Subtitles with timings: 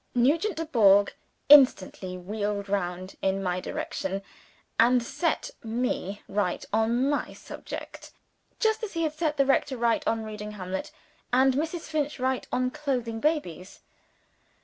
[0.15, 1.13] Nugent Dubourg
[1.47, 4.23] instantly wheeled round in my direction;
[4.79, 8.11] and set me right on my subject,
[8.59, 10.89] just as he had set the rector right on reading Hamlet,
[11.31, 11.81] and Mrs.
[11.81, 13.81] Finch right on clothing babies.